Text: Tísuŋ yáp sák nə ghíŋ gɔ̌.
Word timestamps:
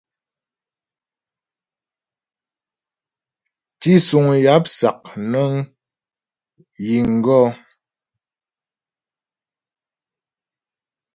Tísuŋ 3.79 4.27
yáp 4.43 4.65
sák 4.77 5.01
nə 5.29 5.41
ghíŋ 6.83 7.07
gɔ̌. 7.25 7.43